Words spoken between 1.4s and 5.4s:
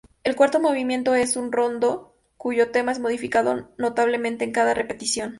rondó cuyo tema es modificado notablemente en cada repetición.